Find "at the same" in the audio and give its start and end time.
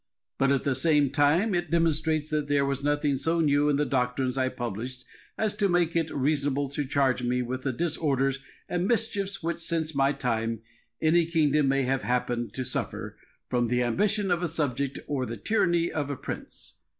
0.51-1.11